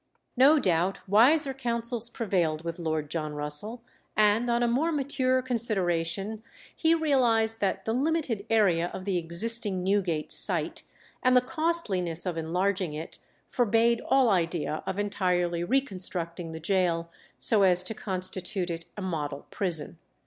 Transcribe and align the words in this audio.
No 0.35 0.57
doubt 0.57 1.07
wiser 1.07 1.53
counsels 1.53 2.09
prevailed 2.09 2.63
with 2.63 2.79
Lord 2.79 3.07
John 3.11 3.35
Russell, 3.35 3.83
and 4.17 4.49
on 4.49 4.63
a 4.63 4.67
more 4.67 4.91
mature 4.91 5.43
consideration 5.43 6.41
he 6.75 6.95
realized 6.95 7.59
that 7.59 7.85
the 7.85 7.93
limited 7.93 8.43
area 8.49 8.87
of 8.95 9.05
the 9.05 9.17
existing 9.19 9.83
Newgate 9.83 10.31
site, 10.31 10.81
and 11.21 11.37
the 11.37 11.39
costliness 11.39 12.25
of 12.25 12.35
enlarging 12.35 12.93
it, 12.93 13.19
forbade 13.47 14.01
all 14.09 14.29
idea 14.31 14.81
of 14.87 14.97
entirely 14.97 15.63
reconstructing 15.63 16.51
the 16.51 16.59
gaol 16.59 17.11
so 17.37 17.61
as 17.61 17.83
to 17.83 17.93
constitute 17.93 18.71
it 18.71 18.87
a 18.97 19.03
model 19.03 19.45
prison. 19.51 19.99